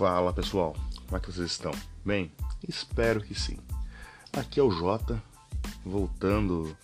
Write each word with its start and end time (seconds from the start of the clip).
Fala 0.00 0.32
pessoal, 0.32 0.74
como 1.04 1.18
é 1.18 1.20
que 1.20 1.30
vocês 1.30 1.50
estão? 1.50 1.72
Bem, 2.02 2.32
espero 2.66 3.20
que 3.20 3.38
sim. 3.38 3.58
Aqui 4.32 4.58
é 4.58 4.62
o 4.62 4.70
Jota, 4.70 5.22
voltando 5.84 6.74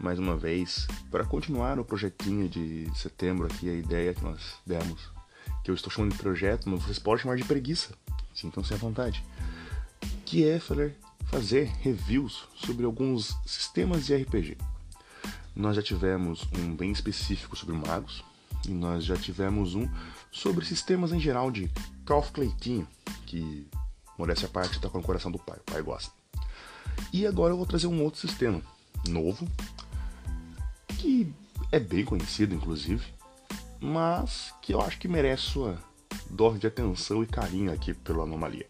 mais 0.00 0.18
uma 0.18 0.34
vez 0.34 0.88
para 1.10 1.26
continuar 1.26 1.78
o 1.78 1.84
projetinho 1.84 2.48
de 2.48 2.90
setembro 2.96 3.44
aqui, 3.44 3.68
a 3.68 3.74
ideia 3.74 4.14
que 4.14 4.24
nós 4.24 4.54
demos, 4.64 5.12
que 5.62 5.70
eu 5.70 5.74
estou 5.74 5.92
chamando 5.92 6.12
de 6.12 6.18
projeto, 6.18 6.66
mas 6.70 6.82
vocês 6.82 6.98
podem 6.98 7.24
chamar 7.24 7.36
de 7.36 7.44
preguiça, 7.44 7.92
sintam-se 8.34 8.72
à 8.72 8.78
vontade, 8.78 9.22
que 10.24 10.48
é 10.48 10.58
fazer 10.58 11.70
reviews 11.82 12.48
sobre 12.56 12.86
alguns 12.86 13.36
sistemas 13.44 14.06
de 14.06 14.16
RPG. 14.16 14.56
Nós 15.54 15.76
já 15.76 15.82
tivemos 15.82 16.48
um 16.58 16.74
bem 16.74 16.90
específico 16.90 17.56
sobre 17.56 17.76
magos, 17.76 18.24
e 18.66 18.70
nós 18.70 19.04
já 19.04 19.16
tivemos 19.16 19.74
um 19.74 19.88
sobre 20.30 20.64
sistemas 20.64 21.12
em 21.12 21.20
geral 21.20 21.50
de 21.50 21.70
Calf 22.04 22.30
Cleitinho, 22.32 22.86
que, 23.26 23.66
modéstia 24.18 24.46
à 24.46 24.50
parte, 24.50 24.76
está 24.76 24.88
com 24.88 24.98
o 24.98 25.02
coração 25.02 25.30
do 25.30 25.38
pai, 25.38 25.58
o 25.58 25.72
pai 25.72 25.82
gosta. 25.82 26.12
E 27.12 27.26
agora 27.26 27.52
eu 27.52 27.56
vou 27.56 27.66
trazer 27.66 27.86
um 27.86 28.02
outro 28.02 28.20
sistema 28.20 28.60
novo, 29.08 29.46
que 30.98 31.32
é 31.70 31.78
bem 31.78 32.04
conhecido, 32.04 32.54
inclusive, 32.54 33.04
mas 33.80 34.52
que 34.62 34.72
eu 34.72 34.80
acho 34.80 34.98
que 34.98 35.08
merece 35.08 35.42
sua 35.42 35.78
dose 36.30 36.58
de 36.58 36.66
atenção 36.66 37.22
e 37.22 37.26
carinho 37.26 37.72
aqui 37.72 37.92
pela 37.92 38.24
anomalia. 38.24 38.66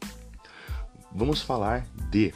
Vamos 1.13 1.41
falar 1.41 1.87
de 2.11 2.35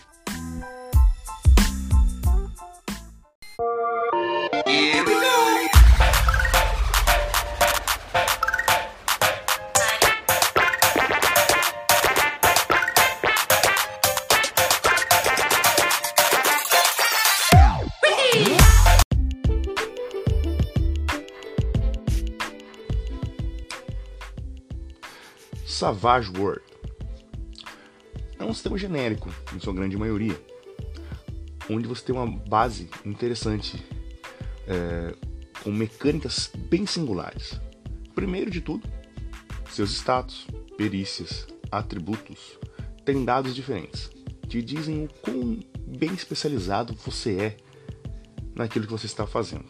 Savage 25.88 26.30
World. 26.36 26.60
É 28.38 28.44
um 28.44 28.52
sistema 28.52 28.76
genérico, 28.76 29.34
em 29.54 29.58
sua 29.58 29.72
grande 29.72 29.96
maioria, 29.96 30.38
onde 31.70 31.88
você 31.88 32.04
tem 32.04 32.14
uma 32.14 32.26
base 32.26 32.90
interessante, 33.06 33.82
é, 34.66 35.14
com 35.64 35.72
mecânicas 35.72 36.50
bem 36.54 36.84
singulares. 36.84 37.58
Primeiro 38.14 38.50
de 38.50 38.60
tudo, 38.60 38.86
seus 39.70 39.92
status, 39.92 40.46
perícias, 40.76 41.46
atributos 41.72 42.58
têm 43.02 43.24
dados 43.24 43.54
diferentes, 43.54 44.10
que 44.46 44.60
dizem 44.60 45.06
o 45.06 45.08
quão 45.22 45.58
bem 45.86 46.12
especializado 46.12 46.94
você 47.02 47.34
é 47.40 47.56
naquilo 48.54 48.84
que 48.84 48.92
você 48.92 49.06
está 49.06 49.26
fazendo. 49.26 49.64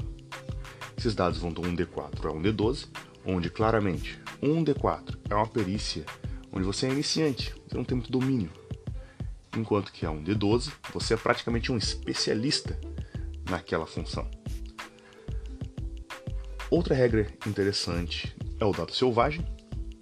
Esses 0.96 1.14
dados 1.14 1.38
vão 1.38 1.52
de 1.52 1.60
um 1.60 1.76
D4 1.76 2.26
a 2.26 2.32
um 2.32 2.42
D12, 2.42 2.88
onde 3.24 3.48
claramente 3.48 4.18
um 4.42 4.64
D4 4.64 5.18
é 5.28 5.34
uma 5.34 5.46
perícia 5.46 6.04
onde 6.52 6.64
você 6.64 6.86
é 6.86 6.90
iniciante, 6.90 7.54
você 7.66 7.76
não 7.76 7.84
tem 7.84 7.96
muito 7.96 8.10
domínio. 8.10 8.50
Enquanto 9.56 9.92
que 9.92 10.06
a 10.06 10.10
um 10.10 10.22
D12 10.22 10.72
você 10.92 11.14
é 11.14 11.16
praticamente 11.16 11.72
um 11.72 11.76
especialista 11.76 12.78
naquela 13.48 13.86
função. 13.86 14.28
Outra 16.70 16.94
regra 16.94 17.26
interessante 17.46 18.36
é 18.60 18.64
o 18.64 18.72
dado 18.72 18.94
selvagem, 18.94 19.44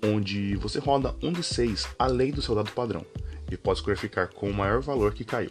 onde 0.04 0.56
você 0.56 0.78
roda 0.78 1.14
um 1.22 1.32
de 1.32 1.42
6 1.42 1.88
além 1.98 2.32
do 2.32 2.42
seu 2.42 2.54
dado 2.54 2.72
padrão 2.72 3.04
e 3.50 3.56
pode 3.56 3.78
escolher 3.78 3.96
ficar 3.96 4.28
com 4.28 4.50
o 4.50 4.54
maior 4.54 4.80
valor 4.80 5.14
que 5.14 5.25
caiu. 5.25 5.50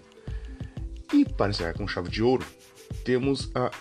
E 1.13 1.23
para 1.23 1.49
encerrar 1.49 1.73
com 1.73 1.87
chave 1.87 2.09
de 2.09 2.21
ouro, 2.21 2.45
temos 3.03 3.49
a 3.55 3.71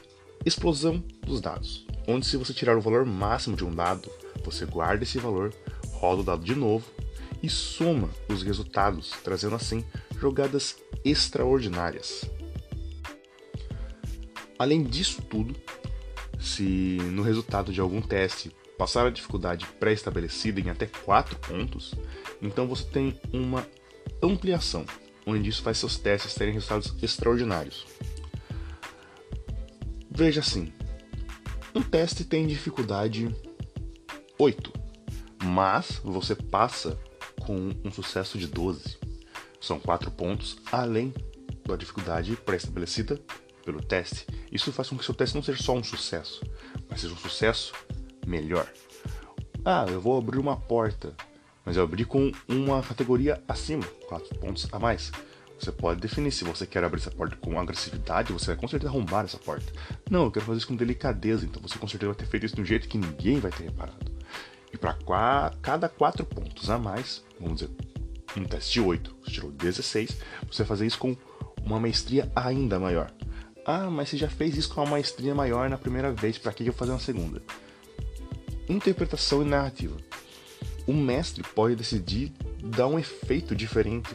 explosão 0.45 1.03
dos 1.27 1.41
dados, 1.41 1.87
onde 2.07 2.27
se 2.27 2.37
você 2.37 2.53
tirar 2.53 2.77
o 2.77 2.81
valor 2.81 3.05
máximo 3.05 3.57
de 3.57 3.65
um 3.65 3.75
dado 3.75 4.09
você 4.45 4.67
guarda 4.67 5.05
esse 5.05 5.19
valor, 5.19 5.55
roda 5.93 6.21
o 6.21 6.25
dado 6.25 6.45
de 6.45 6.55
novo 6.55 6.85
e 7.43 7.49
soma 7.49 8.09
os 8.29 8.43
resultados, 8.43 9.11
trazendo 9.23 9.55
assim 9.55 9.85
jogadas 10.19 10.77
extraordinárias. 11.05 12.25
Além 14.59 14.83
disso 14.83 15.21
tudo, 15.23 15.55
se 16.39 16.99
no 17.13 17.23
resultado 17.23 17.73
de 17.73 17.81
algum 17.81 18.01
teste 18.01 18.51
passar 18.79 19.07
a 19.07 19.11
dificuldade 19.11 19.67
pré-estabelecida 19.79 20.61
em 20.61 20.71
até 20.71 20.87
4 20.87 21.39
pontos, 21.39 21.95
então 22.41 22.67
você 22.67 22.85
tem 22.85 23.19
uma 23.33 23.67
ampliação, 24.23 24.85
onde 25.27 25.49
isso 25.49 25.63
faz 25.63 25.79
seus 25.79 25.99
testes 25.99 26.35
terem 26.35 26.55
resultados 26.55 26.95
extraordinários. 27.03 27.87
Veja 30.11 30.41
assim, 30.41 30.73
um 31.75 31.83
teste 31.83 32.25
tem 32.25 32.47
dificuldade 32.47 33.35
8. 34.45 34.73
Mas 35.43 36.01
você 36.05 36.35
passa 36.35 36.99
com 37.41 37.71
um 37.85 37.91
sucesso 37.91 38.39
de 38.39 38.47
12. 38.47 38.99
São 39.61 39.81
4 39.81 40.11
pontos 40.11 40.59
além 40.71 41.13
da 41.67 41.77
dificuldade 41.77 42.37
pré-estabelecida 42.37 43.19
pelo 43.65 43.81
teste. 43.83 44.27
Isso 44.53 44.71
faz 44.71 44.89
com 44.89 44.99
que 44.99 45.05
seu 45.05 45.15
teste 45.15 45.35
não 45.35 45.43
seja 45.43 45.63
só 45.63 45.75
um 45.75 45.83
sucesso, 45.83 46.43
mas 46.89 47.01
seja 47.01 47.15
um 47.15 47.19
sucesso 47.19 47.73
melhor. 48.27 48.71
Ah, 49.65 49.87
eu 49.89 50.01
vou 50.01 50.19
abrir 50.19 50.39
uma 50.39 50.57
porta, 50.57 51.17
mas 51.65 51.77
eu 51.77 51.83
abri 51.83 52.05
com 52.05 52.31
uma 52.47 52.83
categoria 52.83 53.43
acima, 53.49 53.85
4 54.07 54.39
pontos 54.39 54.69
a 54.71 54.79
mais. 54.79 55.11
Você 55.59 55.73
pode 55.73 56.01
definir 56.01 56.33
se 56.33 56.45
você 56.45 56.67
quer 56.67 56.85
abrir 56.85 57.01
essa 57.01 57.11
porta 57.11 57.37
com 57.37 57.59
agressividade, 57.59 58.33
você 58.33 58.49
vai 58.49 58.57
com 58.57 58.69
certeza 58.69 58.91
arrombar 58.91 59.25
essa 59.25 59.39
porta. 59.39 59.73
Não, 60.11 60.25
eu 60.25 60.31
quero 60.31 60.45
fazer 60.45 60.59
isso 60.59 60.69
com 60.69 60.77
delicadeza, 60.77 61.47
então 61.47 61.63
você 61.63 61.79
com 61.79 61.89
certeza 61.89 62.13
vai 62.13 62.19
ter 62.19 62.27
feito 62.27 62.45
isso 62.45 62.57
de 62.57 62.61
um 62.61 62.67
jeito 62.67 62.89
que 62.89 62.99
ninguém 62.99 63.41
vai 63.41 63.51
ter 63.51 63.65
reparado. 63.65 64.14
E 64.75 64.77
para 64.77 64.99
cada 65.63 65.89
4 65.89 66.27
pontos 66.27 66.69
a 66.69 66.77
mais, 66.77 67.23
vamos 67.39 67.61
dizer, 67.61 67.71
um 68.37 68.43
teste 68.43 68.73
de 68.73 68.81
8, 68.81 69.17
você 69.23 69.31
tirou 69.31 69.53
16, 69.53 70.17
você 70.51 70.65
vai 70.65 70.67
fazer 70.67 70.85
isso 70.85 70.99
com 70.99 71.17
uma 71.65 71.79
maestria 71.79 72.29
ainda 72.35 72.81
maior. 72.81 73.09
Ah, 73.65 73.89
mas 73.89 74.09
você 74.09 74.17
já 74.17 74.29
fez 74.29 74.57
isso 74.57 74.75
com 74.75 74.81
uma 74.81 74.91
maestria 74.91 75.33
maior 75.33 75.71
na 75.71 75.79
primeira 75.79 76.13
vez, 76.13 76.39
para 76.39 76.53
que 76.53 76.67
eu 76.67 76.73
fazer 76.73 76.91
uma 76.91 76.99
segunda? 76.99 77.41
Interpretação 78.69 79.43
e 79.43 79.45
narrativa. 79.45 79.97
O 80.89 80.93
mestre 80.93 81.45
pode 81.55 81.77
decidir 81.77 82.33
dar 82.61 82.89
um 82.89 82.99
efeito 82.99 83.55
diferente 83.55 84.13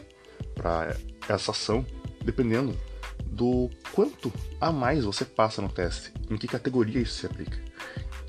para 0.54 0.94
essa 1.26 1.52
ação, 1.52 1.86
dependendo 2.22 2.78
do 3.24 3.70
quanto 3.94 4.30
a 4.60 4.70
mais 4.70 5.04
você 5.06 5.24
passa 5.24 5.62
no 5.62 5.70
teste, 5.70 6.12
em 6.28 6.36
que 6.36 6.46
categoria 6.46 7.00
isso 7.00 7.14
se 7.14 7.24
aplica. 7.24 7.58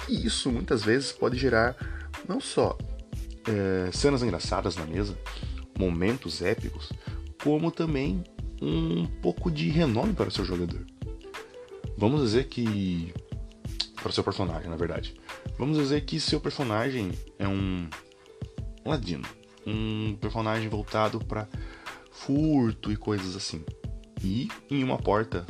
E 0.07 0.25
isso 0.25 0.49
muitas 0.49 0.81
vezes 0.81 1.11
pode 1.11 1.37
gerar 1.37 1.90
não 2.27 2.39
só 2.39 2.77
é, 3.47 3.91
cenas 3.91 4.23
engraçadas 4.23 4.75
na 4.75 4.85
mesa, 4.85 5.17
momentos 5.77 6.41
épicos, 6.41 6.91
como 7.43 7.71
também 7.71 8.23
um 8.61 9.05
pouco 9.21 9.49
de 9.49 9.69
renome 9.69 10.13
para 10.13 10.29
o 10.29 10.31
seu 10.31 10.45
jogador. 10.45 10.85
Vamos 11.97 12.21
dizer 12.21 12.47
que. 12.47 13.13
Para 13.95 14.09
o 14.09 14.11
seu 14.11 14.23
personagem, 14.23 14.69
na 14.69 14.75
verdade. 14.75 15.13
Vamos 15.57 15.77
dizer 15.77 16.01
que 16.01 16.19
seu 16.19 16.39
personagem 16.39 17.11
é 17.37 17.47
um 17.47 17.87
ladino. 18.83 19.23
Um 19.65 20.15
personagem 20.19 20.67
voltado 20.67 21.23
para 21.23 21.47
furto 22.11 22.91
e 22.91 22.95
coisas 22.95 23.35
assim. 23.35 23.63
E 24.23 24.47
em 24.69 24.83
uma 24.83 24.97
porta 24.97 25.45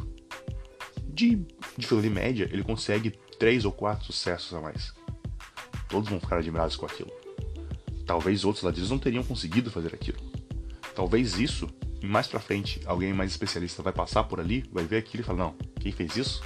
de 1.07 1.45
dificuldade 1.77 2.13
média, 2.13 2.49
ele 2.51 2.63
consegue 2.63 3.11
três 3.39 3.63
ou 3.63 3.71
quatro 3.71 4.05
sucessos 4.05 4.53
a 4.53 4.59
mais. 4.59 4.93
Todos 5.91 6.09
vão 6.09 6.21
ficar 6.21 6.37
admirados 6.37 6.77
com 6.77 6.85
aquilo. 6.85 7.11
Talvez 8.05 8.45
outros 8.45 8.63
ladinos 8.63 8.89
não 8.89 8.97
teriam 8.97 9.23
conseguido 9.23 9.69
fazer 9.69 9.93
aquilo. 9.93 10.17
Talvez 10.95 11.37
isso, 11.37 11.69
mais 12.01 12.27
pra 12.27 12.39
frente, 12.39 12.79
alguém 12.85 13.13
mais 13.13 13.31
especialista 13.31 13.83
vai 13.83 13.91
passar 13.91 14.23
por 14.23 14.39
ali, 14.39 14.63
vai 14.71 14.85
ver 14.85 14.97
aquilo 14.97 15.21
e 15.21 15.25
falar: 15.25 15.39
não, 15.39 15.55
quem 15.81 15.91
fez 15.91 16.15
isso 16.15 16.41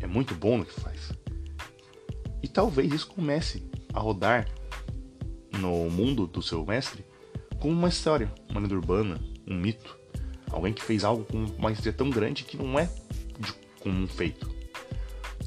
é 0.00 0.06
muito 0.06 0.32
bom 0.34 0.58
no 0.58 0.64
que 0.64 0.80
faz. 0.80 1.12
E 2.40 2.46
talvez 2.46 2.92
isso 2.92 3.08
comece 3.08 3.68
a 3.92 3.98
rodar 3.98 4.48
no 5.58 5.90
mundo 5.90 6.28
do 6.28 6.40
seu 6.40 6.64
mestre 6.64 7.04
como 7.58 7.74
uma 7.74 7.88
história, 7.88 8.32
uma 8.48 8.60
lenda 8.60 8.76
urbana, 8.76 9.20
um 9.44 9.56
mito. 9.56 9.98
Alguém 10.50 10.72
que 10.72 10.82
fez 10.82 11.02
algo 11.02 11.24
com 11.24 11.36
uma 11.36 11.54
maestria 11.58 11.92
tão 11.92 12.08
grande 12.08 12.44
que 12.44 12.56
não 12.56 12.78
é 12.78 12.88
comum 13.80 14.06
feito. 14.06 14.48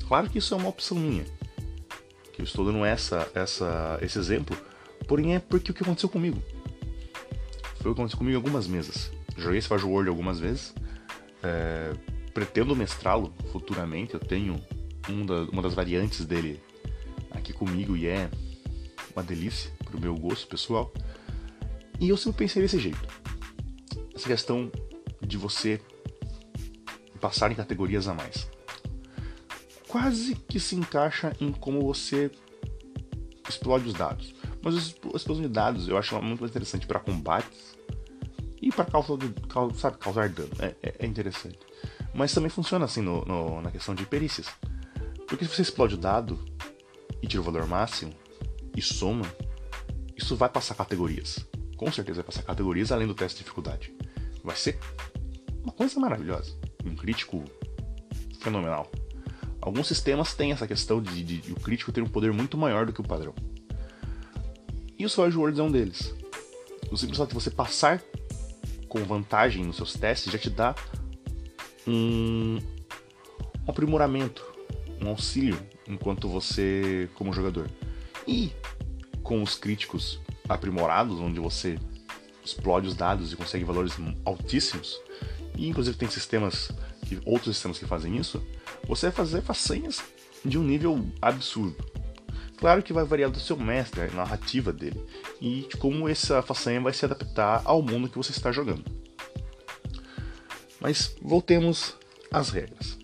Claro 0.05 0.29
que 0.29 0.37
isso 0.37 0.53
é 0.53 0.57
uma 0.57 0.67
opção 0.67 0.97
minha 0.97 1.25
eu 2.39 2.45
estou 2.45 2.65
dando 2.65 2.85
essa, 2.85 3.29
essa, 3.33 3.99
esse 4.01 4.17
exemplo, 4.17 4.57
porém 5.07 5.35
é 5.35 5.39
porque 5.39 5.71
o 5.71 5.73
que 5.73 5.83
aconteceu 5.83 6.09
comigo. 6.09 6.41
Foi 7.81 7.91
o 7.91 7.95
que 7.95 8.01
aconteceu 8.01 8.17
comigo 8.17 8.33
em 8.33 8.37
algumas 8.37 8.67
mesas. 8.67 9.11
Joguei 9.37 9.61
Savage 9.61 9.85
World 9.85 10.09
algumas 10.09 10.39
vezes, 10.39 10.73
é, 11.43 11.93
pretendo 12.33 12.75
mestrá-lo 12.75 13.33
futuramente, 13.51 14.13
eu 14.13 14.19
tenho 14.19 14.61
um 15.09 15.25
da, 15.25 15.43
uma 15.43 15.61
das 15.61 15.73
variantes 15.73 16.25
dele 16.25 16.61
aqui 17.31 17.53
comigo 17.53 17.97
e 17.97 18.07
é 18.07 18.29
uma 19.15 19.23
delícia 19.23 19.71
pro 19.85 19.99
meu 19.99 20.15
gosto 20.15 20.47
pessoal. 20.47 20.93
E 21.99 22.09
eu 22.09 22.17
sempre 22.17 22.39
pensei 22.39 22.61
desse 22.61 22.79
jeito. 22.79 23.07
Essa 24.15 24.27
questão 24.27 24.71
de 25.21 25.37
você 25.37 25.79
passar 27.19 27.51
em 27.51 27.55
categorias 27.55 28.07
a 28.07 28.13
mais. 28.13 28.49
Quase 29.91 30.35
que 30.35 30.57
se 30.57 30.73
encaixa 30.73 31.35
em 31.41 31.51
como 31.51 31.81
você 31.81 32.31
explode 33.49 33.89
os 33.89 33.93
dados. 33.93 34.33
Mas 34.63 34.73
a 34.73 35.17
explosão 35.17 35.43
de 35.43 35.49
dados 35.49 35.89
eu 35.89 35.97
acho 35.97 36.15
muito 36.21 36.39
mais 36.39 36.49
interessante 36.49 36.88
para 36.88 36.97
combates 36.97 37.75
e 38.61 38.71
para 38.71 38.85
causar, 38.85 39.91
causar 39.97 40.29
dano. 40.29 40.51
É, 40.59 40.75
é, 40.81 40.95
é, 40.99 41.05
interessante. 41.05 41.59
Mas 42.13 42.33
também 42.33 42.49
funciona 42.49 42.85
assim 42.85 43.01
no, 43.01 43.25
no, 43.25 43.61
na 43.61 43.69
questão 43.69 43.93
de 43.93 44.05
perícias. 44.05 44.47
Porque 45.27 45.43
se 45.43 45.53
você 45.53 45.61
explode 45.61 45.95
o 45.95 45.97
dado 45.97 46.39
e 47.21 47.27
tira 47.27 47.41
o 47.41 47.43
valor 47.43 47.67
máximo 47.67 48.13
e 48.73 48.81
soma, 48.81 49.25
isso 50.15 50.38
vai 50.38 50.47
passar 50.47 50.73
categorias. 50.75 51.45
Com 51.75 51.91
certeza 51.91 52.21
vai 52.21 52.27
passar 52.27 52.43
categorias 52.43 52.93
além 52.93 53.07
do 53.07 53.13
teste 53.13 53.39
de 53.39 53.43
dificuldade. 53.43 53.93
Vai 54.41 54.55
ser 54.55 54.79
uma 55.61 55.73
coisa 55.73 55.99
maravilhosa. 55.99 56.57
Um 56.85 56.95
crítico 56.95 57.43
fenomenal. 58.39 58.89
Alguns 59.61 59.87
sistemas 59.87 60.33
têm 60.33 60.51
essa 60.51 60.67
questão 60.67 61.01
de, 61.01 61.23
de, 61.23 61.37
de 61.37 61.51
o 61.53 61.55
crítico 61.55 61.91
ter 61.91 62.01
um 62.01 62.07
poder 62.07 62.33
muito 62.33 62.57
maior 62.57 62.85
do 62.85 62.93
que 62.93 63.01
o 63.01 63.07
padrão. 63.07 63.33
E 64.97 65.05
o 65.05 65.09
Sword 65.09 65.37
Worlds 65.37 65.59
é 65.59 65.63
um 65.63 65.71
deles. 65.71 66.13
O 66.91 66.97
simples 66.97 67.17
fato 67.17 67.29
de 67.29 67.35
você 67.35 67.51
passar 67.51 68.01
com 68.89 69.03
vantagem 69.03 69.63
nos 69.63 69.77
seus 69.77 69.93
testes 69.93 70.33
já 70.33 70.39
te 70.39 70.49
dá 70.49 70.75
um, 71.87 72.57
um 73.65 73.69
aprimoramento, 73.71 74.43
um 74.99 75.07
auxílio 75.07 75.57
enquanto 75.87 76.27
você 76.27 77.09
como 77.15 77.31
jogador. 77.31 77.69
E 78.27 78.51
com 79.23 79.41
os 79.41 79.55
críticos 79.55 80.19
aprimorados, 80.49 81.19
onde 81.19 81.39
você 81.39 81.77
explode 82.43 82.87
os 82.87 82.95
dados 82.95 83.31
e 83.31 83.35
consegue 83.35 83.63
valores 83.63 83.93
altíssimos, 84.25 84.99
e 85.55 85.67
inclusive 85.67 85.97
tem 85.97 86.09
sistemas, 86.09 86.71
outros 87.25 87.55
sistemas 87.55 87.77
que 87.77 87.85
fazem 87.85 88.17
isso, 88.17 88.43
você 88.87 89.07
vai 89.07 89.15
fazer 89.15 89.41
façanhas 89.41 90.01
de 90.43 90.57
um 90.57 90.63
nível 90.63 91.05
absurdo. 91.21 91.75
Claro 92.57 92.83
que 92.83 92.93
vai 92.93 93.03
variar 93.03 93.31
do 93.31 93.39
seu 93.39 93.57
mestre, 93.57 94.01
a 94.01 94.07
narrativa 94.11 94.71
dele, 94.71 95.03
e 95.41 95.61
de 95.61 95.77
como 95.77 96.07
essa 96.07 96.43
façanha 96.43 96.79
vai 96.79 96.93
se 96.93 97.03
adaptar 97.03 97.61
ao 97.65 97.81
mundo 97.81 98.07
que 98.07 98.17
você 98.17 98.31
está 98.31 98.51
jogando. 98.51 98.85
Mas 100.79 101.15
voltemos 101.21 101.95
às 102.31 102.49
regras. 102.49 102.99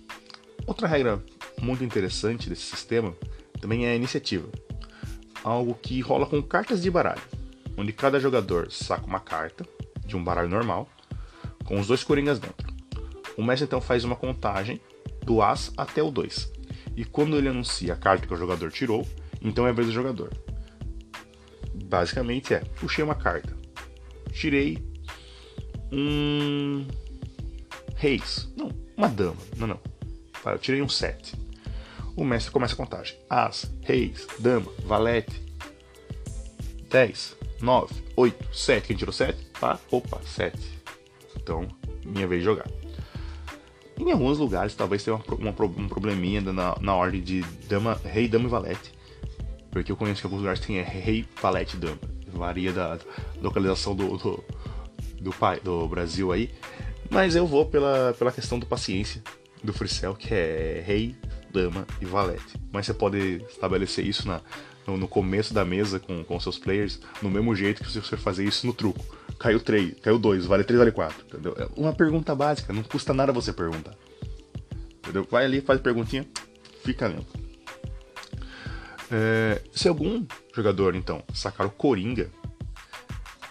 Outra 0.67 0.87
regra 0.87 1.23
muito 1.59 1.83
interessante 1.83 2.49
desse 2.49 2.63
sistema 2.63 3.15
também 3.59 3.87
é 3.87 3.91
a 3.91 3.95
iniciativa. 3.95 4.47
Algo 5.43 5.73
que 5.73 6.01
rola 6.01 6.27
com 6.27 6.41
cartas 6.41 6.81
de 6.81 6.91
baralho, 6.91 7.21
onde 7.75 7.91
cada 7.91 8.19
jogador 8.19 8.71
saca 8.71 9.05
uma 9.05 9.19
carta 9.19 9.65
de 10.05 10.15
um 10.15 10.23
baralho 10.23 10.49
normal, 10.49 10.87
com 11.65 11.79
os 11.79 11.87
dois 11.87 12.03
coringas 12.03 12.39
dentro. 12.39 12.67
O 13.35 13.43
mestre 13.43 13.65
então 13.65 13.81
faz 13.81 14.03
uma 14.03 14.15
contagem 14.15 14.79
do 15.27 15.41
As 15.41 15.71
até 15.77 16.01
o 16.01 16.09
2. 16.09 16.51
E 16.95 17.05
quando 17.05 17.37
ele 17.37 17.49
anuncia 17.49 17.93
a 17.93 17.97
carta 17.97 18.25
que 18.25 18.33
o 18.33 18.37
jogador 18.37 18.71
tirou, 18.71 19.07
então 19.41 19.67
é 19.67 19.69
a 19.69 19.73
vez 19.73 19.87
do 19.87 19.93
jogador. 19.93 20.33
Basicamente 21.85 22.53
é: 22.53 22.59
puxei 22.79 23.03
uma 23.03 23.13
carta, 23.13 23.55
tirei 24.31 24.83
um 25.91 26.87
reis, 27.95 28.51
não, 28.57 28.71
uma 28.95 29.07
dama, 29.07 29.37
não, 29.57 29.67
não. 29.67 29.79
Eu 30.45 30.57
tirei 30.57 30.81
um 30.81 30.89
7 30.89 31.47
o 32.17 32.25
mestre 32.25 32.51
começa 32.51 32.73
a 32.73 32.77
contagem. 32.77 33.15
As, 33.29 33.71
reis, 33.83 34.25
dama, 34.39 34.71
valete. 34.83 35.45
10, 36.89 37.37
9, 37.61 37.93
8, 38.15 38.55
7. 38.55 38.87
Quem 38.87 38.97
tirou 38.97 39.13
7? 39.13 39.37
Tá? 39.59 39.79
Opa, 39.91 40.19
7. 40.25 40.57
Então, 41.35 41.67
minha 42.03 42.27
vez 42.27 42.41
de 42.41 42.45
jogar. 42.45 42.65
Em 43.99 44.11
alguns 44.11 44.37
lugares, 44.37 44.75
talvez 44.75 45.03
tenha 45.03 45.15
uma, 45.15 45.35
uma, 45.35 45.49
um 45.49 45.87
probleminha 45.87 46.41
na, 46.41 46.75
na 46.79 46.95
ordem 46.95 47.21
de 47.21 47.41
dama, 47.67 47.99
rei, 48.03 48.27
dama 48.27 48.45
e 48.45 48.49
valete. 48.49 48.91
Porque 49.71 49.91
eu 49.91 49.95
conheço 49.97 50.21
que 50.21 50.27
alguns 50.27 50.39
lugares 50.39 50.59
tem 50.59 50.81
rei, 50.81 51.25
valete 51.41 51.77
dama. 51.77 51.99
Varia 52.27 52.71
da 52.71 52.99
localização 53.41 53.95
do, 53.95 54.17
do, 54.17 54.43
do, 55.19 55.33
do 55.63 55.87
Brasil 55.87 56.31
aí. 56.31 56.51
Mas 57.09 57.35
eu 57.35 57.47
vou 57.47 57.65
pela, 57.65 58.13
pela 58.17 58.31
questão 58.31 58.59
do 58.59 58.65
paciência 58.65 59.23
do 59.63 59.73
Freecell, 59.73 60.13
que 60.13 60.33
é 60.33 60.83
rei, 60.85 61.15
dama 61.51 61.87
e 61.99 62.05
valete. 62.05 62.55
Mas 62.71 62.85
você 62.85 62.93
pode 62.93 63.43
estabelecer 63.49 64.05
isso 64.05 64.27
na, 64.27 64.41
no, 64.87 64.97
no, 64.97 65.07
começo 65.07 65.53
da 65.53 65.65
mesa 65.65 65.99
com, 65.99 66.23
com 66.23 66.39
seus 66.39 66.57
players, 66.57 66.99
no 67.21 67.29
mesmo 67.29 67.53
jeito 67.55 67.83
que 67.83 67.91
você 67.91 68.15
fazer 68.15 68.45
isso 68.45 68.65
no 68.65 68.73
truco. 68.73 69.03
Caiu 69.37 69.59
3, 69.59 69.99
caiu 70.01 70.17
2, 70.17 70.45
vale 70.45 70.63
3, 70.63 70.79
vale 70.79 70.91
4. 70.91 71.25
Entendeu? 71.25 71.55
É 71.57 71.67
uma 71.75 71.93
pergunta 71.93 72.33
básica, 72.33 72.73
não 72.73 72.83
custa 72.83 73.13
nada 73.13 73.31
você 73.31 73.51
perguntar. 73.51 73.95
Entendeu? 74.99 75.27
Vai 75.29 75.45
ali, 75.45 75.61
faz 75.61 75.79
perguntinha, 75.81 76.25
fica 76.83 77.07
lento. 77.07 77.37
É, 79.11 79.61
se 79.71 79.87
algum 79.87 80.25
jogador, 80.55 80.95
então, 80.95 81.23
sacar 81.33 81.67
o 81.67 81.69
Coringa, 81.69 82.29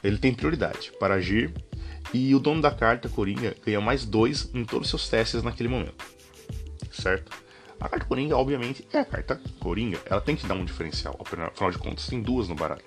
ele 0.02 0.18
tem 0.18 0.34
prioridade 0.34 0.92
para 0.98 1.14
agir 1.14 1.52
e 2.12 2.34
o 2.34 2.38
dono 2.38 2.62
da 2.62 2.70
carta, 2.70 3.08
Coringa, 3.08 3.54
ganha 3.64 3.80
mais 3.80 4.04
2 4.04 4.50
em 4.54 4.64
todos 4.64 4.86
os 4.86 4.90
seus 4.90 5.08
testes 5.08 5.42
naquele 5.42 5.68
momento. 5.68 6.04
Certo? 6.90 7.45
A 7.80 7.88
carta 7.88 8.06
Coringa, 8.06 8.36
obviamente, 8.36 8.86
é 8.92 9.00
a 9.00 9.04
carta 9.04 9.40
Coringa. 9.60 10.00
Ela 10.06 10.20
tem 10.20 10.34
que 10.36 10.46
dar 10.46 10.54
um 10.54 10.64
diferencial. 10.64 11.18
Afinal 11.20 11.70
de 11.70 11.78
contas, 11.78 12.06
tem 12.06 12.22
duas 12.22 12.48
no 12.48 12.54
baralho. 12.54 12.84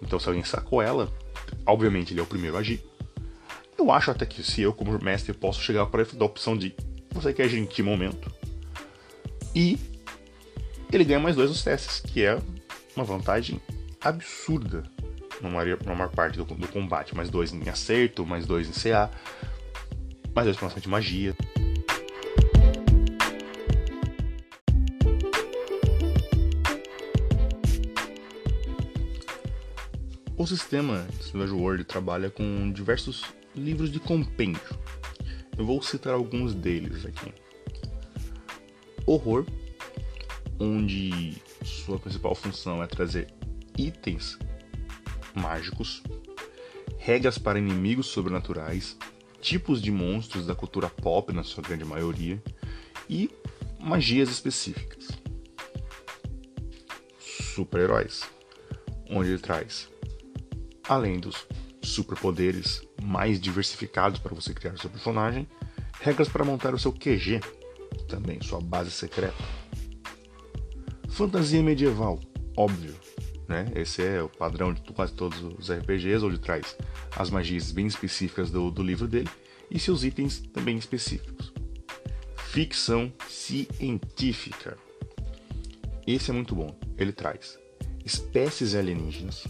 Então, 0.00 0.18
se 0.18 0.28
alguém 0.28 0.44
sacou 0.44 0.80
ela, 0.80 1.12
obviamente 1.66 2.12
ele 2.12 2.20
é 2.20 2.22
o 2.22 2.26
primeiro 2.26 2.56
a 2.56 2.60
agir. 2.60 2.84
Eu 3.78 3.90
acho 3.90 4.10
até 4.10 4.24
que 4.24 4.42
se 4.42 4.62
eu, 4.62 4.72
como 4.72 4.96
mestre, 5.02 5.32
posso 5.32 5.60
chegar 5.60 5.86
para 5.86 6.02
ele 6.02 6.12
da 6.12 6.24
opção 6.24 6.56
de 6.56 6.74
você 7.10 7.32
quer 7.32 7.44
agir 7.44 7.58
em 7.58 7.66
que 7.66 7.82
momento? 7.82 8.32
E 9.54 9.78
ele 10.92 11.04
ganha 11.04 11.20
mais 11.20 11.36
dois 11.36 11.50
nos 11.50 11.62
testes, 11.62 12.00
que 12.00 12.24
é 12.24 12.38
uma 12.96 13.04
vantagem 13.04 13.60
absurda 14.00 14.82
na 15.40 15.48
maior, 15.48 16.10
parte 16.10 16.38
do, 16.38 16.46
combate. 16.68 17.14
Mais 17.14 17.28
dois 17.28 17.52
em 17.52 17.68
acerto, 17.68 18.24
mais 18.24 18.46
dois 18.46 18.68
em 18.68 18.72
CA, 18.72 19.10
mais 20.34 20.46
dois 20.46 20.56
para 20.56 20.80
de 20.80 20.88
magia. 20.88 21.34
O 30.42 30.46
sistema 30.46 31.06
Savage 31.20 31.52
World 31.52 31.84
trabalha 31.84 32.28
com 32.28 32.72
diversos 32.72 33.22
livros 33.54 33.92
de 33.92 34.00
compêndio. 34.00 34.76
Eu 35.56 35.64
vou 35.64 35.80
citar 35.80 36.14
alguns 36.14 36.52
deles 36.52 37.06
aqui. 37.06 37.32
Horror, 39.06 39.46
onde 40.58 41.36
sua 41.64 41.96
principal 41.96 42.34
função 42.34 42.82
é 42.82 42.88
trazer 42.88 43.32
itens 43.78 44.36
mágicos, 45.32 46.02
regras 46.98 47.38
para 47.38 47.60
inimigos 47.60 48.08
sobrenaturais, 48.08 48.98
tipos 49.40 49.80
de 49.80 49.92
monstros 49.92 50.44
da 50.44 50.56
cultura 50.56 50.90
pop 50.90 51.32
na 51.32 51.44
sua 51.44 51.62
grande 51.62 51.84
maioria 51.84 52.42
e 53.08 53.30
magias 53.78 54.28
específicas. 54.28 55.06
Super-heróis, 57.20 58.28
onde 59.08 59.28
ele 59.28 59.38
traz 59.38 59.91
além 60.88 61.18
dos 61.18 61.46
superpoderes 61.82 62.82
mais 63.02 63.40
diversificados 63.40 64.20
para 64.20 64.34
você 64.34 64.54
criar 64.54 64.76
seu 64.78 64.90
personagem, 64.90 65.46
regras 66.00 66.28
para 66.28 66.44
montar 66.44 66.74
o 66.74 66.78
seu 66.78 66.92
QG, 66.92 67.40
também 68.08 68.40
sua 68.40 68.60
base 68.60 68.90
secreta. 68.90 69.42
Fantasia 71.08 71.62
medieval, 71.62 72.18
óbvio, 72.56 72.94
né? 73.48 73.70
Esse 73.74 74.02
é 74.02 74.22
o 74.22 74.28
padrão 74.28 74.72
de 74.72 74.80
quase 74.92 75.12
todos 75.12 75.42
os 75.42 75.70
RPGs, 75.70 76.24
onde 76.24 76.38
traz 76.38 76.76
as 77.16 77.30
magias 77.30 77.70
bem 77.70 77.86
específicas 77.86 78.50
do, 78.50 78.70
do 78.70 78.82
livro 78.82 79.06
dele 79.06 79.28
e 79.70 79.78
seus 79.78 80.04
itens 80.04 80.40
também 80.52 80.76
específicos. 80.76 81.52
Ficção 82.36 83.12
científica. 83.28 84.76
Esse 86.06 86.30
é 86.30 86.34
muito 86.34 86.54
bom. 86.54 86.78
Ele 86.98 87.12
traz 87.12 87.58
espécies 88.04 88.74
alienígenas, 88.74 89.46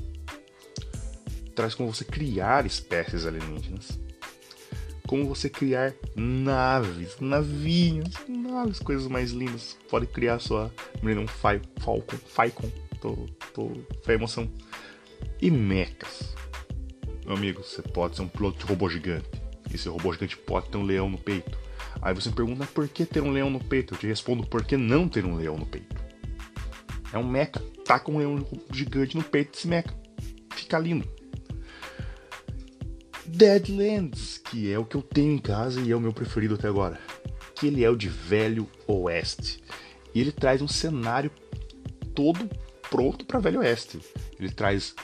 traz 1.55 1.75
como 1.75 1.93
você 1.93 2.05
criar 2.05 2.67
espécies 2.67 3.27
alienígenas, 3.27 3.99
como 5.07 5.27
você 5.27 5.49
criar 5.49 5.93
naves, 6.17 7.19
navinhos, 7.21 8.15
naves, 8.29 8.79
coisas 8.79 9.07
mais 9.07 9.31
lindas. 9.31 9.77
Pode 9.91 10.07
criar 10.07 10.39
sua, 10.39 10.73
me 11.03 11.15
um 11.15 11.27
Falcon, 11.27 12.17
Falcon, 12.27 12.71
tô, 13.01 13.29
tô, 13.53 13.71
foi 14.03 14.15
emoção. 14.15 14.51
E 15.41 15.51
mechas. 15.51 16.35
Meu 17.27 17.37
amigo, 17.37 17.63
você 17.63 17.83
pode 17.83 18.17
ser 18.17 18.23
um 18.23 18.29
piloto 18.29 18.59
de 18.59 18.65
robô 18.65 18.89
gigante. 18.89 19.29
Esse 19.73 19.89
robô 19.89 20.13
gigante 20.13 20.37
pode 20.37 20.69
ter 20.71 20.77
um 20.79 20.83
leão 20.83 21.11
no 21.11 21.19
peito. 21.19 21.59
Aí 22.01 22.15
você 22.15 22.31
me 22.31 22.35
pergunta 22.35 22.67
por 22.67 22.89
que 22.89 23.05
ter 23.05 23.23
um 23.23 23.31
leão 23.31 23.51
no 23.51 23.63
peito? 23.63 23.95
Eu 23.95 23.99
te 23.99 24.07
respondo 24.07 24.47
por 24.47 24.65
que 24.65 24.77
não 24.77 25.09
ter 25.09 25.25
um 25.25 25.37
leão 25.37 25.57
no 25.57 25.67
peito. 25.67 25.95
É 27.13 27.19
um 27.19 27.27
mecha. 27.27 27.61
Tá 27.85 27.99
com 27.99 28.15
um 28.15 28.19
leão 28.19 28.47
gigante 28.73 29.17
no 29.17 29.23
peito 29.23 29.53
desse 29.53 29.69
mecha. 29.69 29.95
Fica 30.55 30.79
lindo. 30.79 31.09
Deadlands, 33.43 34.39
que 34.39 34.73
é 34.73 34.79
o 34.79 34.85
que 34.85 34.95
eu 34.95 35.03
tenho 35.03 35.33
em 35.33 35.39
casa 35.39 35.81
e 35.81 35.91
é 35.91 35.97
o 35.97 36.01
meu 36.01 36.13
preferido 36.13 36.55
até 36.55 36.69
agora. 36.69 36.97
Que 37.57 37.67
ele 37.67 37.83
é 37.83 37.91
o 37.91 37.97
de 37.97 38.09
Velho 38.09 38.69
Oeste. 38.87 39.61
E 40.15 40.21
ele 40.21 40.31
traz 40.31 40.63
um 40.63 40.69
cenário 40.69 41.29
todo 42.15 42.49
pronto 42.89 43.27
para 43.27 43.41
Velho 43.41 43.59
Oeste. 43.59 43.99
Ele 44.39 44.49
traz 44.49 44.95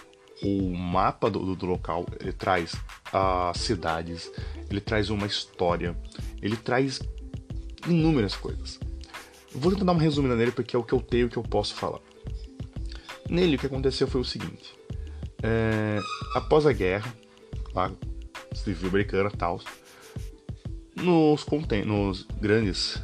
o 0.41 0.71
mapa 0.71 1.29
do, 1.29 1.57
do, 1.57 1.67
local, 1.67 2.07
ele 2.21 2.33
traz 2.33 2.77
as 3.13 3.59
cidades, 3.59 4.31
ele 4.71 4.81
traz 4.81 5.11
uma 5.11 5.27
história, 5.27 5.99
ele 6.41 6.57
traz 6.57 7.01
inúmeras 7.89 8.37
coisas. 8.37 8.79
Vou 9.53 9.73
tentar 9.73 9.85
dar 9.85 9.93
uma 9.93 10.03
resumida 10.03 10.37
nele 10.37 10.53
porque 10.53 10.77
é 10.77 10.79
o 10.79 10.85
que 10.85 10.93
eu 10.93 11.01
tenho 11.01 11.29
que 11.29 11.39
eu 11.39 11.43
posso 11.43 11.75
falar. 11.75 11.99
Nele 13.29 13.57
o 13.57 13.59
que 13.59 13.67
aconteceu 13.67 14.07
foi 14.07 14.21
o 14.21 14.25
seguinte: 14.25 14.79
é, 15.43 15.99
após 16.37 16.67
a 16.67 16.73
guerra, 16.73 17.13
lá, 17.75 17.91
civil 18.59 18.89
americana 18.89 19.31
tal, 19.31 19.61
nos, 20.97 21.47
nos 21.87 22.23
grandes 22.41 23.03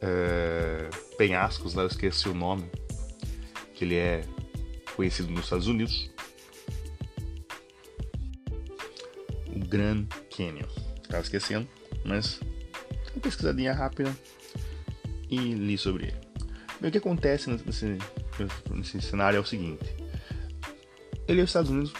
é, 0.00 0.88
penhascos, 1.16 1.74
lá 1.74 1.82
eu 1.82 1.88
esqueci 1.88 2.28
o 2.28 2.34
nome, 2.34 2.70
que 3.74 3.84
ele 3.84 3.96
é 3.96 4.24
conhecido 4.96 5.30
nos 5.30 5.44
Estados 5.44 5.66
Unidos, 5.66 6.10
o 9.54 9.58
Grand 9.66 10.06
Canyon. 10.36 10.66
Estava 11.02 11.22
esquecendo, 11.22 11.68
mas 12.04 12.40
uma 13.14 13.22
pesquisadinha 13.22 13.72
rápida 13.72 14.14
e 15.30 15.36
li 15.36 15.78
sobre 15.78 16.08
ele. 16.08 16.28
Bem, 16.80 16.88
o 16.88 16.92
que 16.92 16.98
acontece 16.98 17.50
nesse, 17.50 17.98
nesse 18.70 19.00
cenário 19.00 19.36
é 19.36 19.40
o 19.40 19.44
seguinte: 19.44 19.84
ele 21.26 21.40
é 21.40 21.44
os 21.44 21.50
Estados 21.50 21.70
Unidos 21.70 21.92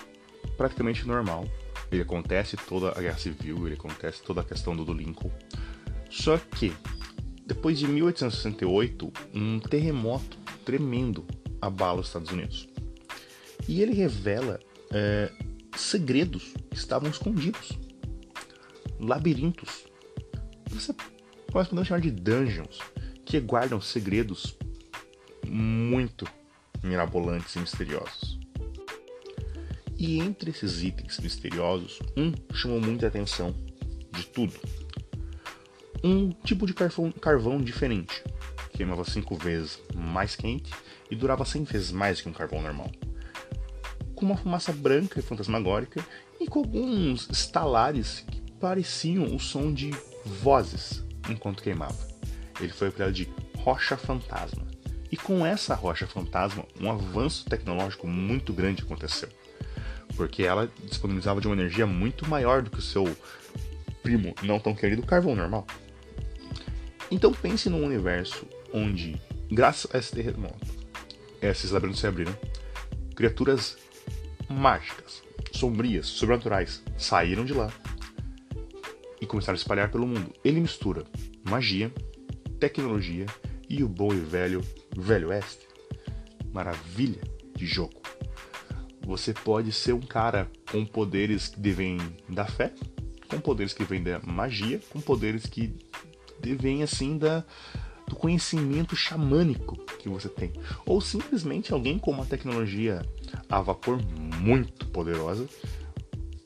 praticamente 0.56 1.06
normal. 1.06 1.48
Ele 1.90 2.02
acontece 2.02 2.56
toda 2.56 2.90
a 2.90 3.00
guerra 3.00 3.18
civil, 3.18 3.66
ele 3.66 3.74
acontece 3.74 4.22
toda 4.22 4.40
a 4.40 4.44
questão 4.44 4.76
do, 4.76 4.84
do 4.84 4.92
Lincoln. 4.92 5.30
Só 6.10 6.36
que 6.38 6.72
depois 7.46 7.78
de 7.78 7.88
1868, 7.88 9.10
um 9.32 9.58
terremoto 9.58 10.36
tremendo 10.66 11.26
abala 11.62 12.00
os 12.00 12.08
Estados 12.08 12.30
Unidos. 12.30 12.68
E 13.66 13.80
ele 13.80 13.94
revela 13.94 14.60
é, 14.90 15.32
segredos 15.74 16.52
que 16.70 16.76
estavam 16.76 17.08
escondidos. 17.08 17.72
Labirintos. 19.00 19.86
Você 20.70 20.92
pode 21.50 21.70
podemos 21.70 21.88
chamar 21.88 22.00
de 22.00 22.10
dungeons, 22.10 22.80
que 23.24 23.40
guardam 23.40 23.80
segredos 23.80 24.56
muito 25.46 26.26
mirabolantes 26.82 27.56
e 27.56 27.60
misteriosos. 27.60 28.37
E 29.98 30.20
entre 30.20 30.52
esses 30.52 30.84
itens 30.84 31.18
misteriosos, 31.18 31.98
um 32.16 32.32
chamou 32.54 32.80
muita 32.80 33.08
atenção 33.08 33.52
de 34.12 34.24
tudo. 34.26 34.54
Um 36.04 36.30
tipo 36.30 36.66
de 36.66 36.72
carvão, 36.72 37.60
diferente, 37.60 38.22
queimava 38.72 39.04
cinco 39.04 39.34
vezes 39.34 39.80
mais 39.96 40.36
quente 40.36 40.72
e 41.10 41.16
durava 41.16 41.44
100 41.44 41.64
vezes 41.64 41.90
mais 41.90 42.20
que 42.20 42.28
um 42.28 42.32
carvão 42.32 42.62
normal. 42.62 42.92
Com 44.14 44.26
uma 44.26 44.36
fumaça 44.36 44.72
branca 44.72 45.18
e 45.18 45.22
fantasmagórica 45.22 46.04
e 46.40 46.46
com 46.46 46.60
alguns 46.60 47.28
estalares 47.28 48.20
que 48.20 48.40
pareciam 48.52 49.34
o 49.34 49.40
som 49.40 49.72
de 49.72 49.90
vozes 50.24 51.04
enquanto 51.28 51.62
queimava. 51.62 52.06
Ele 52.60 52.72
foi 52.72 52.88
apelidado 52.88 53.12
de 53.12 53.28
Rocha 53.56 53.96
Fantasma. 53.96 54.66
E 55.10 55.16
com 55.16 55.44
essa 55.44 55.74
rocha 55.74 56.06
fantasma, 56.06 56.66
um 56.78 56.90
avanço 56.90 57.46
tecnológico 57.46 58.06
muito 58.06 58.52
grande 58.52 58.82
aconteceu. 58.82 59.28
Porque 60.16 60.42
ela 60.42 60.70
disponibilizava 60.84 61.40
de 61.40 61.46
uma 61.46 61.56
energia 61.56 61.86
muito 61.86 62.28
maior 62.28 62.62
do 62.62 62.70
que 62.70 62.78
o 62.78 62.82
seu 62.82 63.04
primo 64.02 64.34
não 64.42 64.58
tão 64.58 64.74
querido 64.74 65.02
carvão 65.02 65.34
normal. 65.34 65.66
Então 67.10 67.32
pense 67.32 67.68
num 67.68 67.84
universo 67.84 68.46
onde, 68.72 69.20
graças 69.50 69.94
a 69.94 69.98
esse 69.98 70.12
terremoto, 70.12 70.66
esses 71.40 71.70
labirintos 71.70 72.00
se 72.00 72.06
abriram, 72.06 72.36
criaturas 73.14 73.76
mágicas, 74.48 75.22
sombrias, 75.52 76.06
sobrenaturais 76.06 76.82
saíram 76.96 77.44
de 77.44 77.54
lá 77.54 77.70
e 79.20 79.26
começaram 79.26 79.56
a 79.56 79.60
espalhar 79.60 79.90
pelo 79.90 80.06
mundo. 80.06 80.32
Ele 80.44 80.60
mistura 80.60 81.04
magia, 81.48 81.92
tecnologia 82.58 83.26
e 83.68 83.82
o 83.82 83.88
bom 83.88 84.12
e 84.12 84.20
velho 84.20 84.62
Velho 84.96 85.28
Oeste. 85.28 85.66
Maravilha 86.52 87.20
de 87.56 87.66
jogo. 87.66 87.97
Você 89.08 89.32
pode 89.32 89.72
ser 89.72 89.94
um 89.94 90.02
cara 90.02 90.50
com 90.70 90.84
poderes 90.84 91.48
que 91.48 91.58
devem 91.58 91.96
da 92.28 92.44
fé, 92.44 92.74
com 93.26 93.40
poderes 93.40 93.72
que 93.72 93.82
vêm 93.82 94.02
da 94.02 94.20
magia, 94.20 94.82
com 94.90 95.00
poderes 95.00 95.46
que 95.46 95.74
devem 96.38 96.82
assim 96.82 97.16
da 97.16 97.42
do 98.06 98.14
conhecimento 98.14 98.94
xamânico 98.94 99.76
que 99.98 100.10
você 100.10 100.28
tem, 100.28 100.52
ou 100.84 101.00
simplesmente 101.00 101.72
alguém 101.72 101.98
com 101.98 102.10
uma 102.10 102.26
tecnologia 102.26 103.02
a 103.48 103.62
vapor 103.62 103.98
muito 104.42 104.86
poderosa 104.88 105.48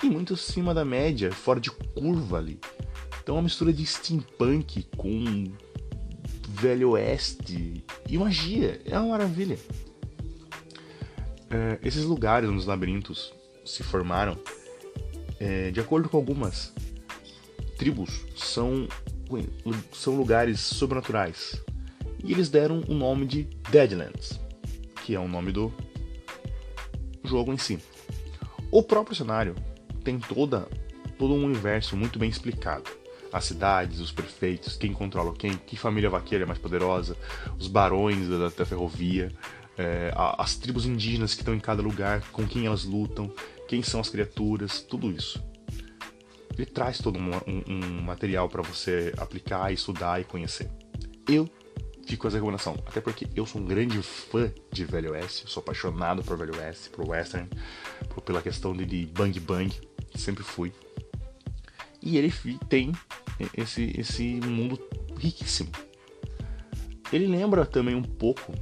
e 0.00 0.07
muito 0.07 0.35
acima 0.35 0.73
da 0.73 0.85
média, 0.85 1.33
fora 1.33 1.61
de 1.61 1.71
curva 1.71 2.38
ali. 2.38 2.61
Então, 3.21 3.35
uma 3.35 3.42
mistura 3.42 3.73
de 3.73 3.85
steampunk 3.85 4.87
com 4.97 5.52
velho 6.49 6.90
oeste 6.90 7.85
e 8.09 8.19
magia. 8.19 8.81
É 8.85 8.97
uma 8.99 9.11
maravilha. 9.11 9.59
É, 11.52 11.78
esses 11.87 12.04
lugares 12.04 12.49
onde 12.49 12.59
os 12.59 12.64
labirintos 12.64 13.35
se 13.62 13.82
formaram, 13.82 14.38
é, 15.38 15.71
de 15.71 15.80
acordo 15.80 16.09
com 16.09 16.16
algumas 16.16 16.73
tribos, 17.76 18.25
são, 18.35 18.88
são 19.92 20.16
lugares 20.16 20.61
sobrenaturais. 20.61 21.62
E 22.25 22.32
eles 22.32 22.49
deram 22.49 22.82
o 22.88 22.94
nome 22.94 23.26
de 23.26 23.42
Deadlands, 23.71 24.40
que 25.04 25.14
é 25.14 25.21
o 25.21 25.28
nome 25.28 25.52
do 25.52 25.71
jogo 27.23 27.52
em 27.52 27.59
si. 27.59 27.78
O 28.71 28.82
próprio 28.82 29.14
cenário 29.14 29.54
tem 30.02 30.18
toda, 30.18 30.66
todo 31.18 31.35
um 31.35 31.44
universo 31.44 31.97
muito 31.99 32.18
bem 32.18 32.30
explicado 32.30 33.02
as 33.32 33.47
cidades, 33.47 33.99
os 33.99 34.12
prefeitos, 34.12 34.76
quem 34.76 34.92
controla 34.92 35.32
quem, 35.32 35.56
que 35.56 35.75
família 35.75 36.11
vaqueira 36.11 36.44
é 36.44 36.47
mais 36.47 36.59
poderosa, 36.59 37.16
os 37.59 37.66
barões 37.66 38.28
da, 38.28 38.50
da 38.50 38.66
ferrovia, 38.66 39.32
é, 39.76 40.12
as 40.17 40.57
tribos 40.57 40.87
indígenas 40.87 41.35
que 41.35 41.41
estão 41.41 41.55
em 41.55 41.61
cada 41.61 41.83
lugar, 41.83 42.21
com 42.31 42.47
quem 42.47 42.67
elas 42.67 42.85
lutam, 42.85 43.33
quem 43.69 43.83
são 43.83 44.00
as 44.00 44.09
criaturas, 44.09 44.81
tudo 44.81 45.11
isso. 45.11 45.43
Ele 46.55 46.67
traz 46.67 46.99
todo 46.99 47.19
um, 47.19 47.31
um, 47.47 47.62
um 47.69 48.02
material 48.02 48.49
para 48.49 48.62
você 48.62 49.12
aplicar, 49.17 49.73
estudar 49.73 50.21
e 50.21 50.25
conhecer. 50.25 50.71
Eu 51.26 51.49
fico 52.07 52.23
com 52.23 52.29
essa 52.29 52.37
recomendação, 52.37 52.75
até 52.87 53.00
porque 53.00 53.26
eu 53.35 53.47
sou 53.47 53.61
um 53.61 53.64
grande 53.64 54.02
fã 54.02 54.52
de 54.71 54.85
Velho 54.85 55.12
Oeste, 55.12 55.45
sou 55.47 55.62
apaixonado 55.62 56.23
por 56.23 56.37
Velho 56.37 56.57
Oeste, 56.59 56.91
por 56.91 57.09
Western, 57.09 57.49
por, 58.11 58.21
pela 58.21 58.43
questão 58.43 58.76
de, 58.76 59.07
bang 59.07 59.38
bang, 59.41 59.73
sempre 60.14 60.43
fui. 60.43 60.73
E 62.02 62.19
ele 62.19 62.33
tem 62.69 62.93
esse, 63.57 63.93
esse 63.97 64.23
mundo 64.41 64.79
riquíssimo. 65.19 65.71
Ele 67.12 67.26
lembra 67.26 67.64
também 67.64 67.95
um 67.95 68.02
pouco 68.02 68.52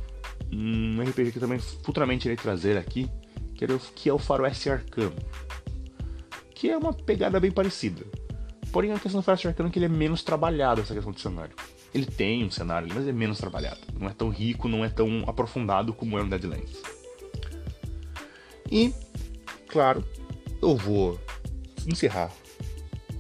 um 0.53 1.01
RPG 1.03 1.33
que 1.33 1.41
também 1.41 1.59
futuramente 1.59 2.27
irei 2.27 2.37
trazer 2.37 2.77
aqui, 2.77 3.09
que, 3.55 3.65
era, 3.65 3.79
que 3.95 4.09
é 4.09 4.13
o 4.13 4.19
Faroeste 4.19 4.71
Arcano, 4.71 5.17
que 6.55 6.69
é 6.71 6.77
uma 6.77 6.93
pegada 6.93 7.39
bem 7.39 7.51
parecida. 7.51 8.05
Porém, 8.73 8.93
a 8.93 8.99
questão 8.99 9.21
do 9.21 9.25
Faroeste 9.25 9.49
Arcano 9.49 9.69
é 9.69 9.73
que 9.73 9.79
ele 9.79 9.87
é 9.87 9.89
menos 9.89 10.23
trabalhado, 10.23 10.81
essa 10.81 10.95
questão 10.95 11.13
de 11.13 11.21
cenário. 11.21 11.55
Ele 11.93 12.07
tem 12.07 12.45
um 12.45 12.51
cenário, 12.51 12.89
mas 12.95 13.07
é 13.07 13.13
menos 13.13 13.39
trabalhado. 13.39 13.81
Não 13.99 14.09
é 14.09 14.13
tão 14.13 14.31
rico, 14.31 14.69
não 14.69 14.85
é 14.85 14.89
tão 14.89 15.25
aprofundado 15.27 15.93
como 15.93 16.19
é 16.19 16.23
no 16.23 16.31
Deadlands. 16.31 16.81
E, 18.71 18.95
claro, 19.69 20.05
eu 20.63 20.77
vou 20.77 21.19
encerrar 21.87 22.31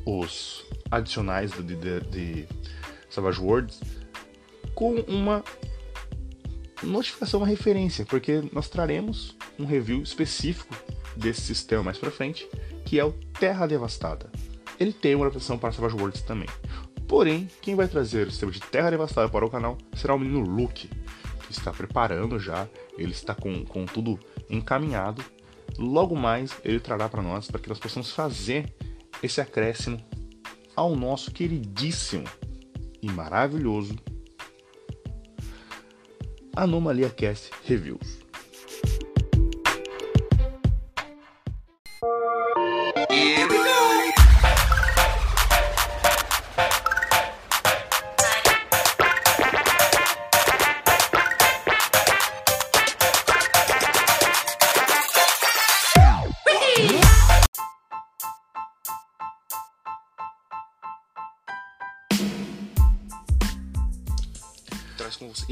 os 0.07 0.65
adicionais 0.91 1.51
de, 1.51 1.75
de, 1.75 2.01
de 2.01 2.47
Savage 3.09 3.41
Worlds 3.41 3.81
com 4.75 4.95
uma 5.01 5.45
notificação, 6.83 7.41
uma 7.41 7.47
referência, 7.47 8.05
porque 8.07 8.43
nós 8.53 8.69
traremos 8.69 9.37
um 9.59 9.65
review 9.65 10.03
específico 10.03 10.75
desse 11.17 11.43
sistema 11.43 11.83
mais 11.83 11.99
pra 11.99 12.11
frente, 12.11 12.49
que 12.85 12.99
é 12.99 13.05
o 13.05 13.13
Terra 13.39 13.67
Devastada. 13.67 14.31
Ele 14.79 14.93
tem 14.93 15.15
uma 15.15 15.27
adaptação 15.27 15.59
para 15.59 15.73
Savage 15.73 15.97
Worlds 15.97 16.23
também. 16.23 16.49
Porém, 17.07 17.49
quem 17.61 17.75
vai 17.75 17.89
trazer 17.89 18.27
o 18.27 18.31
sistema 18.31 18.53
de 18.53 18.61
Terra 18.61 18.91
Devastada 18.91 19.29
para 19.29 19.45
o 19.45 19.51
canal 19.51 19.77
será 19.95 20.15
o 20.15 20.19
menino 20.19 20.41
Luke, 20.41 20.89
que 21.47 21.53
está 21.53 21.73
preparando 21.73 22.39
já, 22.39 22.69
ele 22.97 23.13
está 23.13 23.35
com, 23.35 23.65
com 23.65 23.85
tudo 23.85 24.19
encaminhado. 24.49 25.23
Logo 25.77 26.17
mais 26.17 26.57
ele 26.65 26.81
trará 26.81 27.09
para 27.09 27.23
nós, 27.23 27.51
para 27.51 27.61
que 27.61 27.69
nós 27.69 27.79
possamos 27.79 28.13
fazer 28.13 28.73
esse 29.23 29.41
acréscimo 29.41 29.99
ao 30.75 30.95
nosso 30.97 31.31
queridíssimo 31.31 32.25
e 33.03 33.11
maravilhoso 33.11 33.97
Anomalia 36.57 37.11
Cast 37.11 37.51
Reviews. 37.69 38.20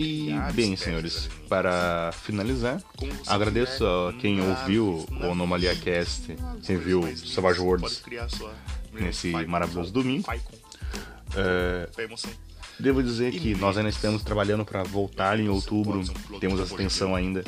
E 0.01 0.31
bem, 0.55 0.77
senhores, 0.77 1.29
para 1.49 2.13
finalizar, 2.23 2.81
agradeço 3.27 3.85
a 3.85 4.13
quem 4.13 4.41
ouviu 4.41 5.05
o 5.11 5.33
Anomalia 5.33 5.75
Cast, 5.75 6.37
quem 6.63 6.77
viu 6.77 7.03
Savage 7.17 7.59
Worlds 7.59 8.05
nesse 8.93 9.33
maravilhoso 9.49 9.93
domingo. 9.93 10.25
É, 11.35 11.89
devo 12.79 13.03
dizer 13.03 13.33
que 13.33 13.57
nós 13.57 13.77
ainda 13.77 13.91
estamos 13.91 14.23
trabalhando 14.23 14.65
para 14.65 14.85
voltar 14.85 15.41
em 15.41 15.49
outubro, 15.49 16.01
temos 16.39 16.61
essa 16.61 16.77
tensão 16.77 17.13
ainda, 17.13 17.43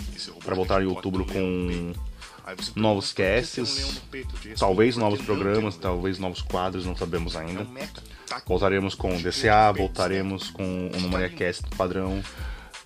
para 0.44 0.56
voltar 0.56 0.82
em 0.82 0.86
outubro 0.86 1.24
com 1.24 1.92
novos 2.74 3.12
casts, 3.12 4.00
talvez 4.58 4.96
novos 4.96 5.20
programas, 5.22 5.76
talvez 5.76 6.18
novos 6.18 6.42
quadros, 6.42 6.84
não 6.86 6.96
sabemos 6.96 7.36
ainda. 7.36 7.66
Voltaremos 8.46 8.94
com 8.94 9.20
DCA, 9.20 9.72
voltaremos 9.76 10.50
com 10.50 10.90
o 10.94 11.00
Numaria 11.00 11.28
Cast 11.28 11.64
padrão. 11.76 12.22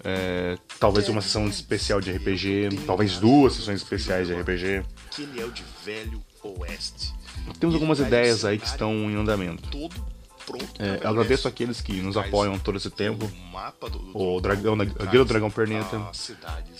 É, 0.06 0.58
talvez 0.78 1.08
uma 1.08 1.22
sessão 1.22 1.46
especial 1.48 2.00
de 2.00 2.12
RPG, 2.12 2.82
talvez 2.86 3.18
duas 3.18 3.54
sessões 3.54 3.80
especiais 3.82 4.28
de 4.28 4.34
RPG. 4.34 4.84
Temos 7.58 7.74
algumas 7.74 7.98
ideias 7.98 8.44
aí 8.44 8.58
que 8.58 8.66
estão 8.66 8.92
em 9.10 9.16
andamento. 9.16 9.68
É, 10.78 11.04
eu 11.04 11.10
agradeço 11.10 11.48
aqueles 11.48 11.80
que 11.80 11.92
nos 12.00 12.16
apoiam 12.16 12.58
todo 12.58 12.76
esse 12.76 12.90
tempo. 12.90 13.30
O 14.12 14.40
Dragão, 14.40 14.74
a 14.74 14.84
Guilda 14.84 15.18
do 15.18 15.24
Dragão 15.24 15.50
Perneta, 15.50 16.10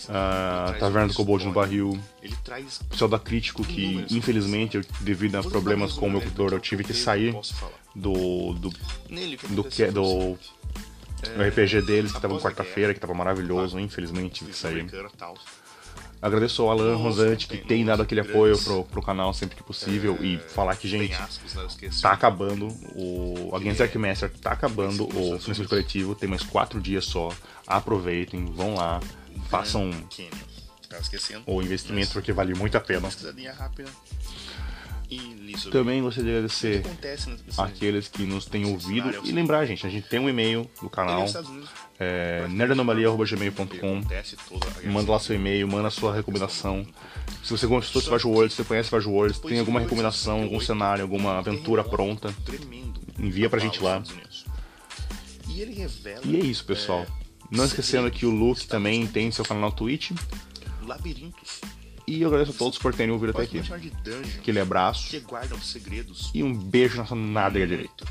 a 0.09 0.75
Taverna 0.79 1.09
do 1.09 1.15
Kobold 1.15 1.45
no 1.47 1.53
Barril, 1.53 1.91
o 1.91 2.85
pessoal 2.87 3.09
da 3.09 3.19
Crítico, 3.19 3.65
que 3.65 4.05
infelizmente, 4.11 4.81
devido 5.01 5.37
a 5.37 5.43
problemas 5.43 5.93
com 5.95 6.07
o 6.07 6.11
meu 6.11 6.21
computador, 6.21 6.53
eu 6.53 6.61
tive 6.61 6.85
que 6.85 6.93
sair 6.95 7.35
do. 7.95 8.53
do. 8.55 8.71
do, 9.49 9.63
do, 9.63 9.93
do 9.93 10.39
no 11.37 11.43
RPG 11.49 11.81
deles, 11.83 12.13
que 12.13 12.21
tava 12.21 12.39
quarta-feira, 12.39 12.93
que 12.93 13.01
tava 13.01 13.15
maravilhoso, 13.15 13.79
infelizmente 13.79 14.41
tive 14.41 14.51
que 14.51 14.59
sair. 14.59 14.87
Agradeço 16.25 16.63
ao 16.63 16.71
Alan 16.71 16.97
Rosante 16.97 17.47
que 17.47 17.59
tem 17.59 17.85
dado 17.85 18.01
aquele 18.01 18.23
apoio 18.23 18.59
pro, 18.59 18.83
pro 18.85 19.03
canal 19.03 19.35
sempre 19.35 19.57
que 19.57 19.63
possível 19.63 20.17
e 20.23 20.39
falar 20.39 20.75
que, 20.75 20.89
gente, 20.89 21.15
tá 22.01 22.13
acabando 22.13 22.69
o. 22.95 23.55
A 23.55 23.59
Games 23.59 23.79
Master 23.95 24.31
tá 24.41 24.53
acabando 24.53 25.05
o 25.07 25.39
financiamento 25.39 25.69
coletivo, 25.69 26.15
tem 26.15 26.27
mais 26.27 26.43
quatro 26.43 26.81
dias 26.81 27.05
só. 27.05 27.29
Aproveitem, 27.67 28.47
vão 28.47 28.75
lá, 28.75 29.01
façam 29.51 29.91
o 31.47 31.61
investimento 31.61 32.13
porque 32.15 32.33
vale 32.33 32.55
muito 32.55 32.75
a 32.75 32.81
pena. 32.81 33.11
Também 35.71 36.03
gostaria 36.03 36.31
de 36.31 36.37
agradecer 36.37 36.83
aqueles 37.57 38.09
que 38.09 38.25
nos 38.25 38.47
têm 38.47 38.67
ouvido 38.67 39.15
e 39.25 39.33
lembrar, 39.33 39.65
gente, 39.67 39.87
a 39.87 39.91
gente 39.91 40.09
tem 40.09 40.19
um 40.19 40.29
e-mail 40.29 40.69
do 40.83 40.91
canal, 40.91 41.27
é, 41.99 42.47
nerdanomalia.gmail.com. 42.49 44.03
Manda 44.91 45.13
lá 45.13 45.19
seu 45.19 45.37
e-mail, 45.37 45.69
manda 45.69 45.91
sua 45.91 46.15
recomendação. 46.15 46.87
Se 47.43 47.51
você 47.51 47.67
gostou 47.67 48.01
de 48.01 48.07
Savage 48.07 48.27
Worlds, 48.27 48.57
você 48.57 48.65
conhece 48.65 48.91
Savage 48.91 49.09
Worlds, 49.09 49.39
tem 49.41 49.59
alguma 49.59 49.81
recomendação, 49.81 50.43
algum 50.43 50.61
cenário, 50.61 51.03
alguma 51.03 51.39
aventura 51.39 51.85
pronta, 51.85 52.35
envia 53.19 53.49
pra 53.49 53.61
gente 53.61 53.83
lá. 53.83 54.03
E 55.49 55.63
é 55.63 56.41
isso, 56.41 56.65
pessoal. 56.65 57.07
Não 57.51 57.65
esquecendo 57.65 58.11
que 58.11 58.27
o 58.27 58.31
Luke 58.31 58.67
também 58.67 59.07
tem 59.07 59.31
seu 59.31 59.45
canal 59.45 59.71
no 59.71 59.77
Twitch. 59.77 60.11
Labirintos 60.87 61.61
e 62.07 62.23
eu 62.23 62.29
agradeço 62.29 62.53
a 62.53 62.55
todos 62.59 62.79
por 62.79 62.95
terem 62.95 63.13
ouvido 63.13 63.31
até 63.31 63.43
aqui. 63.43 63.59
Aquele 64.39 64.61
abraço. 64.61 65.11
E 66.35 66.43
um 66.43 66.53
beijo 66.55 66.97
na 66.99 67.07
sua 67.07 67.17
nádega 67.17 67.67
direita. 67.67 68.05